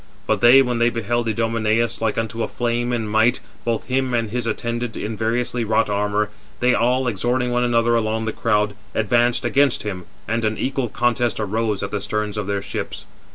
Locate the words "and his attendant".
4.15-4.97